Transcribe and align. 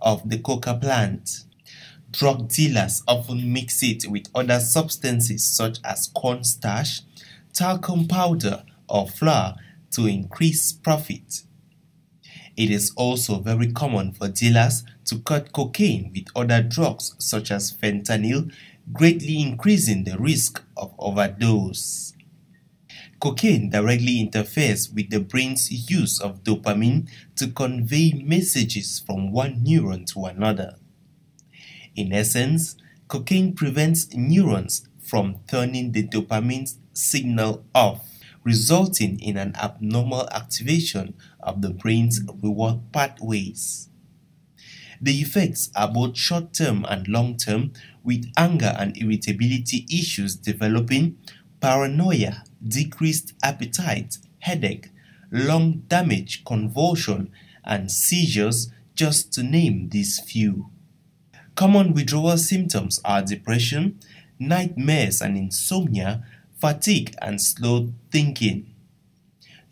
of 0.00 0.28
the 0.28 0.38
coca 0.38 0.74
plant. 0.74 1.44
Drug 2.10 2.48
dealers 2.48 3.02
often 3.06 3.52
mix 3.52 3.82
it 3.82 4.06
with 4.08 4.28
other 4.34 4.60
substances 4.60 5.44
such 5.44 5.78
as 5.84 6.10
cornstarch, 6.14 7.02
talcum 7.52 8.06
powder, 8.06 8.64
or 8.88 9.08
flour 9.08 9.56
to 9.90 10.06
increase 10.06 10.72
profit. 10.72 11.42
It 12.56 12.70
is 12.70 12.92
also 12.96 13.40
very 13.40 13.70
common 13.70 14.12
for 14.12 14.28
dealers 14.28 14.82
to 15.06 15.18
cut 15.18 15.52
cocaine 15.52 16.10
with 16.14 16.28
other 16.34 16.62
drugs 16.62 17.14
such 17.18 17.50
as 17.50 17.72
fentanyl, 17.72 18.50
greatly 18.92 19.42
increasing 19.42 20.04
the 20.04 20.16
risk 20.18 20.62
of 20.76 20.94
overdose. 20.98 22.14
Cocaine 23.18 23.70
directly 23.70 24.20
interferes 24.20 24.90
with 24.90 25.08
the 25.10 25.20
brain's 25.20 25.90
use 25.90 26.20
of 26.20 26.44
dopamine 26.44 27.08
to 27.36 27.48
convey 27.48 28.12
messages 28.12 29.00
from 29.00 29.32
one 29.32 29.64
neuron 29.64 30.04
to 30.12 30.26
another. 30.26 30.76
In 31.94 32.12
essence, 32.12 32.76
cocaine 33.08 33.54
prevents 33.54 34.12
neurons 34.14 34.86
from 35.00 35.40
turning 35.48 35.92
the 35.92 36.06
dopamine 36.06 36.74
signal 36.92 37.64
off, 37.74 38.06
resulting 38.44 39.18
in 39.20 39.38
an 39.38 39.56
abnormal 39.56 40.28
activation 40.30 41.14
of 41.40 41.62
the 41.62 41.70
brain's 41.70 42.20
reward 42.42 42.80
pathways. 42.92 43.88
The 45.00 45.20
effects 45.20 45.70
are 45.74 45.88
both 45.92 46.16
short 46.18 46.52
term 46.52 46.84
and 46.88 47.08
long 47.08 47.36
term, 47.36 47.72
with 48.02 48.30
anger 48.36 48.74
and 48.78 48.96
irritability 48.96 49.86
issues 49.90 50.36
developing, 50.36 51.18
paranoia, 51.60 52.44
decreased 52.66 53.32
appetite, 53.42 54.18
headache, 54.40 54.90
lung 55.30 55.82
damage, 55.88 56.44
convulsion, 56.44 57.30
and 57.64 57.90
seizures, 57.90 58.70
just 58.94 59.32
to 59.32 59.42
name 59.42 59.88
these 59.90 60.20
few. 60.20 60.70
Common 61.54 61.92
withdrawal 61.94 62.38
symptoms 62.38 63.00
are 63.04 63.22
depression, 63.22 63.98
nightmares 64.38 65.20
and 65.20 65.36
insomnia, 65.36 66.24
fatigue, 66.60 67.14
and 67.20 67.40
slow 67.40 67.92
thinking. 68.10 68.72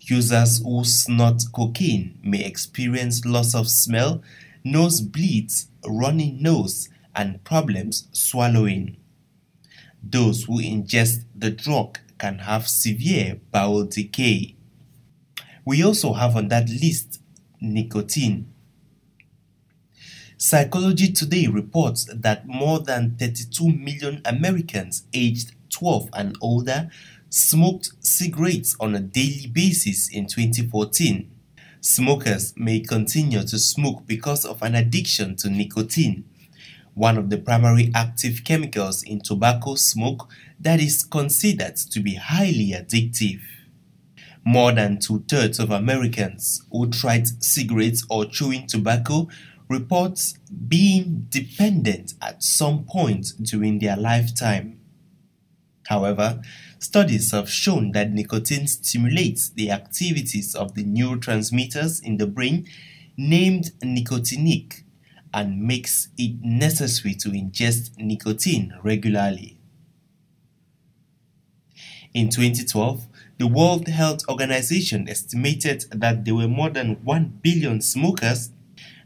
Users 0.00 0.62
who 0.62 0.84
snort 0.84 1.42
cocaine 1.52 2.18
may 2.22 2.44
experience 2.44 3.24
loss 3.24 3.54
of 3.54 3.68
smell, 3.68 4.22
nosebleeds, 4.64 5.66
runny 5.86 6.32
nose, 6.40 6.88
and 7.14 7.42
problems 7.44 8.08
swallowing. 8.12 8.96
Those 10.10 10.44
who 10.44 10.60
ingest 10.60 11.24
the 11.34 11.50
drug 11.50 11.98
can 12.18 12.40
have 12.40 12.68
severe 12.68 13.40
bowel 13.50 13.84
decay. 13.84 14.56
We 15.64 15.82
also 15.82 16.12
have 16.12 16.36
on 16.36 16.48
that 16.48 16.68
list 16.68 17.20
nicotine. 17.60 18.52
Psychology 20.36 21.10
Today 21.10 21.46
reports 21.46 22.06
that 22.12 22.46
more 22.46 22.80
than 22.80 23.16
32 23.18 23.70
million 23.70 24.20
Americans 24.24 25.04
aged 25.14 25.52
12 25.70 26.10
and 26.12 26.36
older 26.40 26.90
smoked 27.30 27.92
cigarettes 28.00 28.76
on 28.78 28.94
a 28.94 29.00
daily 29.00 29.46
basis 29.46 30.08
in 30.08 30.26
2014. 30.26 31.30
Smokers 31.80 32.54
may 32.56 32.80
continue 32.80 33.42
to 33.42 33.58
smoke 33.58 34.06
because 34.06 34.44
of 34.44 34.62
an 34.62 34.74
addiction 34.74 35.34
to 35.36 35.50
nicotine, 35.50 36.24
one 36.94 37.18
of 37.18 37.28
the 37.28 37.38
primary 37.38 37.90
active 37.94 38.42
chemicals 38.44 39.02
in 39.02 39.20
tobacco 39.20 39.74
smoke 39.74 40.28
that 40.60 40.80
is 40.80 41.04
considered 41.04 41.76
to 41.76 42.00
be 42.00 42.14
highly 42.14 42.70
addictive. 42.70 43.40
More 44.44 44.72
than 44.72 44.98
two 44.98 45.24
thirds 45.28 45.58
of 45.58 45.70
Americans 45.70 46.64
who 46.70 46.88
tried 46.90 47.42
cigarettes 47.42 48.06
or 48.08 48.26
chewing 48.26 48.66
tobacco 48.66 49.28
reports 49.68 50.38
being 50.68 51.26
dependent 51.30 52.14
at 52.22 52.42
some 52.42 52.84
point 52.84 53.32
during 53.42 53.78
their 53.78 53.96
lifetime. 53.96 54.78
However, 55.88 56.40
studies 56.78 57.32
have 57.32 57.50
shown 57.50 57.92
that 57.92 58.12
nicotine 58.12 58.66
stimulates 58.66 59.50
the 59.50 59.70
activities 59.70 60.54
of 60.54 60.74
the 60.74 60.84
neurotransmitters 60.84 62.02
in 62.02 62.18
the 62.18 62.26
brain 62.26 62.66
named 63.16 63.72
nicotinic 63.82 64.83
and 65.34 65.60
makes 65.62 66.08
it 66.16 66.40
necessary 66.42 67.14
to 67.16 67.30
ingest 67.30 67.98
nicotine 67.98 68.72
regularly. 68.82 69.58
In 72.12 72.28
2012, 72.28 73.08
the 73.38 73.48
World 73.48 73.88
Health 73.88 74.20
Organization 74.28 75.08
estimated 75.08 75.86
that 75.90 76.24
there 76.24 76.36
were 76.36 76.46
more 76.46 76.70
than 76.70 77.02
1 77.04 77.40
billion 77.42 77.80
smokers, 77.80 78.50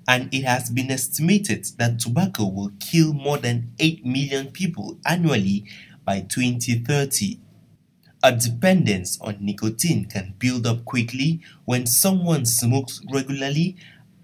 and 0.06 0.32
it 0.34 0.44
has 0.44 0.70
been 0.70 0.90
estimated 0.90 1.64
that 1.78 1.98
tobacco 1.98 2.46
will 2.46 2.72
kill 2.80 3.14
more 3.14 3.38
than 3.38 3.72
8 3.78 4.04
million 4.04 4.48
people 4.50 4.98
annually 5.06 5.64
by 6.04 6.20
2030. 6.20 7.40
A 8.22 8.32
dependence 8.36 9.18
on 9.20 9.38
nicotine 9.40 10.04
can 10.06 10.34
build 10.38 10.66
up 10.66 10.84
quickly 10.84 11.40
when 11.64 11.86
someone 11.86 12.46
smokes 12.46 13.00
regularly, 13.12 13.76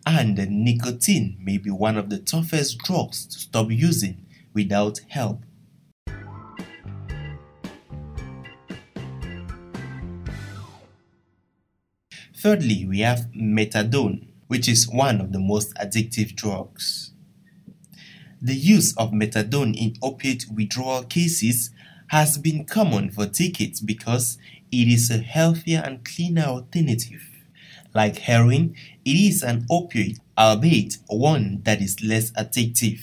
and 0.07 0.37
nicotine 0.51 1.37
may 1.41 1.59
be 1.59 1.71
one 1.71 1.97
of 1.97 2.11
the 2.11 2.19
toughest 2.19 2.79
drugs 2.79 3.27
to 3.27 3.39
stop 3.39 3.71
using 3.71 4.27
without 4.53 5.01
help. 5.09 5.43
Thirdly, 12.37 12.85
we 12.85 13.01
have 13.01 13.31
methadone, 13.35 14.27
which 14.49 14.69
is 14.69 14.87
one 14.87 15.21
of 15.21 15.33
the 15.33 15.39
most 15.39 15.75
addictive 15.77 16.37
drugs. 16.37 17.13
The 18.43 18.55
use 18.55 18.95
of 18.99 19.13
methadone 19.13 19.75
in 19.75 19.95
opiate 20.03 20.45
withdrawal 20.55 21.05
cases 21.05 21.71
has 22.09 22.37
been 22.37 22.67
common 22.67 23.11
for 23.11 23.25
decades 23.25 23.81
because 23.81 24.37
it 24.71 24.89
is 24.89 25.11
a 25.11 25.19
healthier 25.19 25.83
and 25.83 26.05
cleaner 26.05 26.43
alternative. 26.43 27.34
Like 27.95 28.19
heroin, 28.19 28.75
it 29.05 29.17
is 29.17 29.43
an 29.43 29.67
opioid, 29.71 30.19
albeit 30.37 30.99
one 31.07 31.63
that 31.65 31.81
is 31.81 32.03
less 32.03 32.33
addictive. 32.33 33.01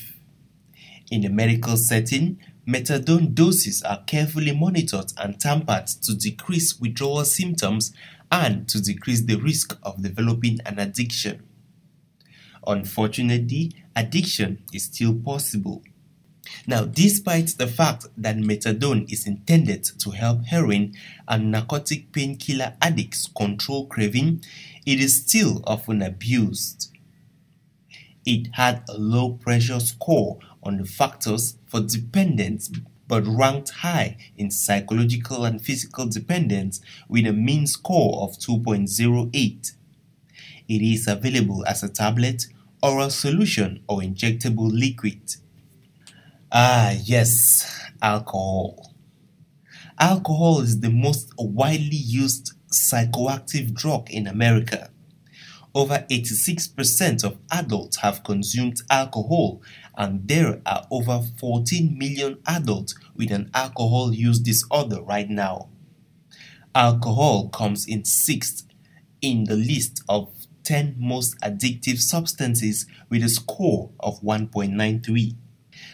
In 1.10 1.26
a 1.26 1.30
medical 1.30 1.78
setting, 1.78 2.40
methadone 2.68 3.34
doses 3.34 3.82
are 3.84 4.04
carefully 4.06 4.56
monitored 4.56 5.14
and 5.18 5.40
tampered 5.40 5.88
to 5.88 6.14
decrease 6.14 6.80
withdrawal 6.80 7.26
symptoms 7.26 7.94
and 8.32 8.68
to 8.70 8.82
decrease 8.82 9.22
the 9.22 9.36
risk 9.36 9.78
of 9.84 10.02
developing 10.02 10.60
an 10.66 10.80
addiction. 10.80 11.44
Unfortunately, 12.68 13.74
addiction 13.96 14.62
is 14.74 14.84
still 14.86 15.16
possible. 15.16 15.84
Now, 16.68 16.86
despite 16.86 17.58
the 17.58 17.68
fact 17.68 18.08
that 18.18 18.38
methadone 18.38 19.12
is 19.12 19.26
intended 19.26 19.84
to 20.00 20.12
help 20.12 20.46
heroin 20.46 20.94
and 21.28 21.52
narcotic 21.52 22.12
painkiller 22.12 22.76
addicts 22.82 23.28
control 23.28 23.88
craving, 23.88 24.44
it 24.86 25.00
is 25.00 25.22
still 25.22 25.64
often 25.66 26.02
abused. 26.02 26.92
It 28.26 28.50
had 28.54 28.84
a 28.88 28.98
low 28.98 29.34
pressure 29.34 29.80
score 29.80 30.40
on 30.62 30.78
the 30.78 30.86
factors 30.86 31.58
for 31.66 31.82
dependence 31.82 32.70
but 33.08 33.28
ranked 33.28 33.72
high 33.72 34.16
in 34.38 34.50
psychological 34.50 35.44
and 35.44 35.62
physical 35.62 36.06
dependence 36.08 36.80
with 37.10 37.26
a 37.26 37.34
mean 37.34 37.68
score 37.68 38.24
of 38.24 38.38
2.08. 38.38 39.72
It 40.70 40.82
is 40.82 41.08
available 41.08 41.66
as 41.66 41.84
a 41.84 41.90
tablet, 41.90 42.46
oral 42.82 43.10
solution, 43.10 43.84
or 43.90 44.00
injectable 44.00 44.72
liquid. 44.72 45.36
Ah, 46.52 46.92
yes, 47.04 47.90
alcohol. 48.02 48.94
Alcohol 50.00 50.60
is 50.60 50.82
the 50.82 50.90
most 50.90 51.32
widely 51.38 51.96
used 51.96 52.52
psychoactive 52.70 53.74
drug 53.74 54.10
in 54.12 54.28
America. 54.28 54.90
Over 55.76 56.06
86% 56.10 57.24
of 57.24 57.40
adults 57.52 57.98
have 57.98 58.24
consumed 58.24 58.82
alcohol, 58.90 59.62
and 59.98 60.28
there 60.28 60.62
are 60.66 60.88
over 60.92 61.22
14 61.40 61.98
million 61.98 62.40
adults 62.48 62.96
with 63.16 63.32
an 63.32 63.52
alcohol 63.54 64.14
use 64.14 64.40
disorder 64.40 65.02
right 65.02 65.30
now. 65.30 65.70
Alcohol 66.76 67.48
comes 67.50 67.86
in 67.88 68.04
sixth 68.06 68.66
in 69.22 69.46
the 69.46 69.56
list 69.56 70.04
of 70.10 70.30
10 70.64 70.96
most 71.00 71.40
addictive 71.42 72.00
substances 72.00 72.86
with 73.10 73.24
a 73.24 73.30
score 73.30 73.92
of 74.02 74.22
1.93. 74.22 75.36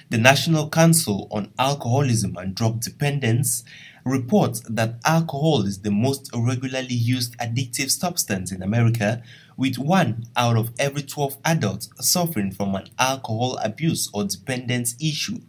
The 0.10 0.18
National 0.18 0.70
Council 0.70 1.28
on 1.32 1.52
Alcoholism 1.60 2.38
and 2.38 2.56
Drug 2.56 2.80
Dependence 2.80 3.66
reports 4.06 4.62
that 4.70 5.02
alcohol 5.04 5.64
is 5.66 5.82
the 5.82 5.92
most 5.92 6.30
regularly 6.34 6.94
used 6.94 7.38
addictive 7.40 7.92
substance 7.92 8.54
in 8.54 8.64
America, 8.64 9.22
with 9.58 9.78
one 9.78 10.26
out 10.38 10.56
of 10.56 10.72
every 10.80 11.02
12 11.02 11.38
adults 11.44 11.90
suffering 12.00 12.52
from 12.52 12.74
an 12.76 12.88
alcohol 12.98 13.58
abuse 13.58 14.10
or 14.14 14.24
dependence 14.24 14.96
issue. 15.02 15.42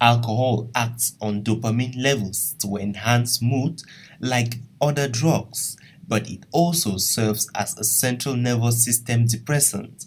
Alcohol 0.00 0.68
acts 0.74 1.14
on 1.20 1.44
dopamine 1.44 1.94
levels 1.96 2.56
to 2.58 2.78
enhance 2.78 3.40
mood 3.40 3.80
like 4.18 4.56
other 4.80 5.06
drugs, 5.06 5.76
but 6.08 6.28
it 6.28 6.46
also 6.50 6.96
serves 6.96 7.48
as 7.54 7.78
a 7.78 7.84
central 7.84 8.34
nervous 8.34 8.84
system 8.84 9.26
depressant, 9.26 10.06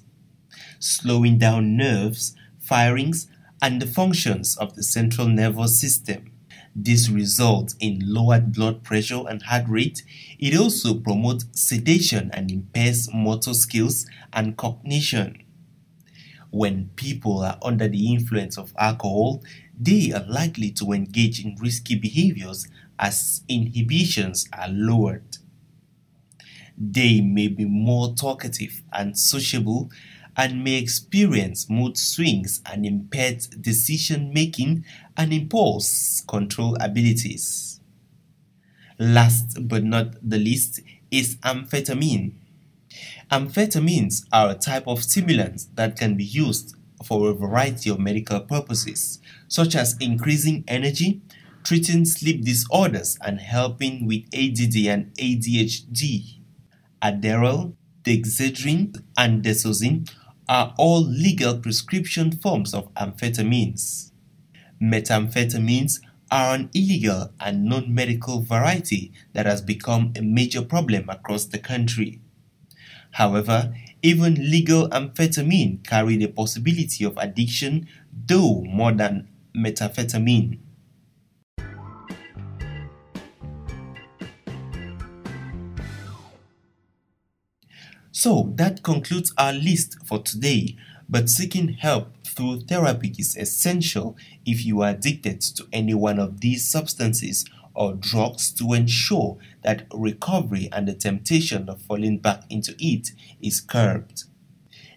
slowing 0.79 1.37
down 1.37 1.77
nerves, 1.77 2.35
firings, 2.59 3.27
and 3.63 3.81
the 3.81 3.87
functions 3.87 4.57
of 4.57 4.75
the 4.75 4.83
central 4.83 5.25
nervous 5.25 5.79
system. 5.79 6.29
This 6.75 7.07
results 7.07 7.75
in 7.79 8.01
lowered 8.03 8.51
blood 8.51 8.83
pressure 8.83 9.23
and 9.25 9.41
heart 9.41 9.63
rate. 9.69 10.03
It 10.37 10.57
also 10.57 10.95
promotes 10.95 11.45
sedation 11.53 12.29
and 12.33 12.51
impairs 12.51 13.07
motor 13.13 13.53
skills 13.53 14.05
and 14.33 14.57
cognition. 14.57 15.41
When 16.49 16.89
people 16.97 17.39
are 17.39 17.57
under 17.61 17.87
the 17.87 18.11
influence 18.11 18.57
of 18.57 18.73
alcohol, 18.77 19.41
they 19.79 20.11
are 20.11 20.25
likely 20.27 20.69
to 20.71 20.91
engage 20.91 21.43
in 21.43 21.55
risky 21.57 21.95
behaviors 21.95 22.67
as 22.99 23.43
inhibitions 23.47 24.45
are 24.51 24.67
lowered. 24.67 25.37
They 26.77 27.21
may 27.21 27.47
be 27.47 27.63
more 27.63 28.13
talkative 28.13 28.83
and 28.91 29.17
sociable 29.17 29.89
and 30.35 30.63
may 30.63 30.75
experience 30.75 31.69
mood 31.69 31.97
swings 31.97 32.61
and 32.65 32.85
impaired 32.85 33.41
decision 33.61 34.33
making 34.33 34.85
and 35.15 35.33
impulse 35.33 36.23
control 36.27 36.75
abilities. 36.79 37.79
Last 38.99 39.67
but 39.67 39.83
not 39.83 40.15
the 40.27 40.37
least 40.37 40.81
is 41.11 41.37
amphetamine. 41.37 42.33
Amphetamines 43.31 44.25
are 44.31 44.51
a 44.51 44.55
type 44.55 44.87
of 44.87 45.03
stimulants 45.03 45.65
that 45.75 45.97
can 45.97 46.15
be 46.15 46.23
used 46.23 46.75
for 47.03 47.29
a 47.29 47.33
variety 47.33 47.89
of 47.89 47.99
medical 47.99 48.39
purposes, 48.39 49.19
such 49.47 49.75
as 49.75 49.97
increasing 49.99 50.63
energy, 50.67 51.21
treating 51.63 52.05
sleep 52.05 52.43
disorders, 52.43 53.17
and 53.21 53.39
helping 53.39 54.05
with 54.05 54.23
ADD 54.33 54.75
and 54.87 55.13
ADHD. 55.15 56.39
Adderall, 57.01 57.75
Dexedrine, 58.03 58.95
and 59.17 59.43
Desoxyn 59.43 60.09
are 60.53 60.75
all 60.77 61.01
legal 61.01 61.57
prescription 61.57 62.31
forms 62.31 62.75
of 62.75 62.93
amphetamines. 62.93 64.11
Methamphetamines 64.79 65.99
are 66.29 66.53
an 66.53 66.69
illegal 66.75 67.31
and 67.39 67.65
non 67.65 67.91
medical 67.91 68.41
variety 68.41 69.11
that 69.33 69.47
has 69.47 69.63
become 69.63 70.13
a 70.15 70.21
major 70.21 70.61
problem 70.61 71.09
across 71.09 71.45
the 71.45 71.57
country. 71.57 72.21
However, 73.13 73.75
even 74.03 74.35
legal 74.51 74.87
amphetamine 74.89 75.83
carry 75.83 76.17
the 76.17 76.27
possibility 76.27 77.03
of 77.03 77.17
addiction, 77.17 77.87
though 78.27 78.61
more 78.61 78.91
than 78.91 79.29
methamphetamine. 79.57 80.59
So 88.23 88.53
that 88.55 88.83
concludes 88.83 89.33
our 89.37 89.51
list 89.51 89.97
for 90.05 90.17
today. 90.17 90.77
But 91.09 91.29
seeking 91.29 91.73
help 91.73 92.07
through 92.25 92.61
therapy 92.61 93.13
is 93.19 93.35
essential 93.35 94.15
if 94.45 94.65
you 94.65 94.81
are 94.81 94.91
addicted 94.91 95.41
to 95.41 95.67
any 95.73 95.93
one 95.93 96.19
of 96.19 96.39
these 96.39 96.65
substances 96.65 97.43
or 97.73 97.95
drugs 97.95 98.49
to 98.53 98.71
ensure 98.71 99.39
that 99.65 99.87
recovery 99.93 100.69
and 100.71 100.87
the 100.87 100.93
temptation 100.93 101.67
of 101.67 101.81
falling 101.81 102.19
back 102.19 102.43
into 102.49 102.73
it 102.79 103.11
is 103.41 103.59
curbed. 103.59 104.23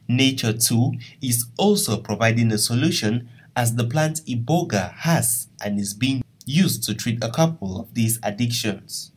Nature 0.07 0.53
too 0.53 0.93
is 1.21 1.47
also 1.59 1.97
providing 1.97 2.53
a 2.53 2.59
solution 2.59 3.29
as 3.57 3.75
the 3.75 3.89
plant 3.89 4.21
iboga 4.29 4.93
has 4.99 5.49
and 5.61 5.81
is 5.81 5.95
being 5.95 6.23
used 6.45 6.85
to 6.85 6.95
treat 6.95 7.25
a 7.25 7.31
couple 7.33 7.81
of 7.81 7.93
these 7.95 8.21
addictions. 8.23 9.11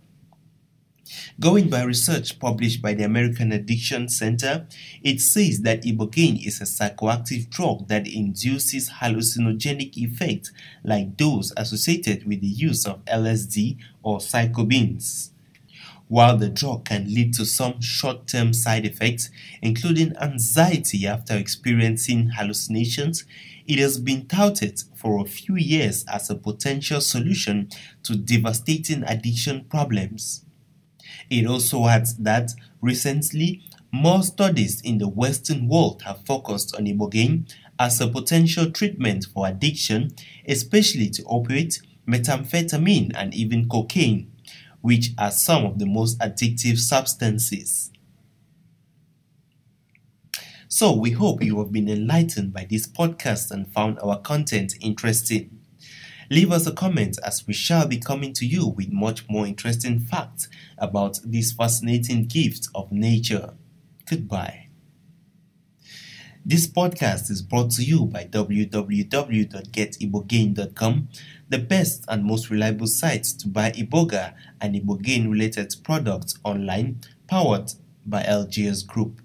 Going 1.40 1.70
by 1.70 1.84
research 1.84 2.40
published 2.40 2.82
by 2.82 2.94
the 2.94 3.04
American 3.04 3.52
Addiction 3.52 4.10
Center, 4.10 4.68
it 5.04 5.22
says 5.22 5.62
that 5.62 5.84
ibogaine 5.84 6.46
is 6.46 6.62
a 6.62 6.66
psychoactive 6.66 7.50
drug 7.50 7.88
that 7.88 8.08
induces 8.08 8.90
hallucinogenic 8.90 9.98
effects 9.98 10.52
like 10.84 11.18
those 11.18 11.54
associated 11.58 12.28
with 12.28 12.42
the 12.42 12.48
use 12.48 12.86
of 12.86 13.04
LSD 13.06 13.78
or 14.04 14.20
psilocybins. 14.20 15.32
While 16.08 16.38
the 16.38 16.50
drug 16.50 16.86
can 16.86 17.06
lead 17.06 17.36
to 17.36 17.46
some 17.46 17.82
short 17.82 18.26
term 18.26 18.52
side 18.52 18.84
effects, 18.84 19.30
including 19.62 20.18
anxiety 20.18 21.06
after 21.06 21.38
experiencing 21.38 22.32
hallucinations, 22.32 23.26
it 23.68 23.78
has 23.78 24.00
been 24.00 24.26
touted 24.26 24.82
for 24.96 25.22
a 25.22 25.30
few 25.30 25.56
years 25.56 26.04
as 26.12 26.32
a 26.32 26.36
potential 26.36 27.00
solution 27.00 27.70
to 28.02 28.16
devastating 28.16 29.04
addiction 29.04 29.66
problems. 29.66 30.44
It 31.30 31.46
also 31.48 31.88
adds 31.88 32.16
that 32.18 32.52
recently, 32.82 33.62
more 33.92 34.22
studies 34.22 34.82
in 34.82 35.00
the 35.00 35.08
Western 35.08 35.68
world 35.68 36.04
have 36.04 36.24
focused 36.26 36.76
on 36.76 36.86
ibogaine 36.86 37.52
as 37.80 38.00
a 38.00 38.08
potential 38.08 38.70
treatment 38.72 39.26
for 39.34 39.48
addiction, 39.48 40.12
especially 40.48 41.10
to 41.12 41.24
opiates, 41.24 41.82
methamphetamine, 42.08 43.12
and 43.16 43.34
even 43.34 43.68
cocaine, 43.68 44.32
which 44.82 45.12
are 45.18 45.32
some 45.32 45.66
of 45.66 45.80
the 45.80 45.86
most 45.88 46.20
addictive 46.20 46.78
substances. 46.78 47.90
So, 50.70 50.94
we 50.96 51.12
hope 51.12 51.44
you 51.44 51.60
have 51.60 51.72
been 51.72 51.90
enlightened 51.90 52.54
by 52.54 52.64
this 52.64 52.88
podcast 52.88 53.52
and 53.52 53.72
found 53.72 54.00
our 54.00 54.20
content 54.20 54.74
interesting. 54.82 55.59
Leave 56.32 56.52
us 56.52 56.68
a 56.68 56.72
comment 56.72 57.18
as 57.26 57.48
we 57.48 57.54
shall 57.54 57.88
be 57.88 57.98
coming 57.98 58.34
to 58.34 58.46
you 58.46 58.68
with 58.68 58.92
much 58.92 59.28
more 59.28 59.48
interesting 59.48 60.00
facts 60.00 60.48
about 60.78 61.20
this 61.26 61.52
fascinating 61.52 62.26
gift 62.26 62.68
of 62.76 62.92
nature. 62.92 63.56
Goodbye. 64.08 64.68
This 66.46 66.68
podcast 66.68 67.32
is 67.32 67.42
brought 67.42 67.72
to 67.72 67.84
you 67.84 68.06
by 68.06 68.24
www.getibogaine.com, 68.26 71.10
the 71.50 71.58
best 71.58 72.06
and 72.08 72.24
most 72.24 72.50
reliable 72.50 72.88
site 72.88 73.24
to 73.24 73.48
buy 73.48 73.72
Iboga 73.72 74.34
and 74.62 74.76
Ibogaine 74.76 75.30
related 75.30 75.76
products 75.84 76.36
online, 76.44 77.02
powered 77.28 77.74
by 78.06 78.24
LGS 78.24 78.88
Group. 78.88 79.22